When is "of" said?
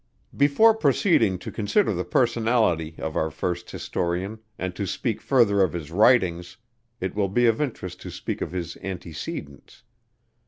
2.97-3.15, 5.61-5.73, 7.45-7.61, 8.41-8.51